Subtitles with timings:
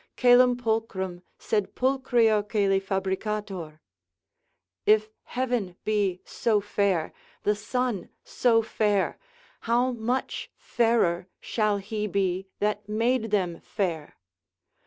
[0.17, 3.81] Coelum pulchrum, sed pulchrior coeli fabricator;
[4.83, 9.19] if heaven be so fair, the sun so fair,
[9.69, 14.17] how much fairer shall he be, that made them fair?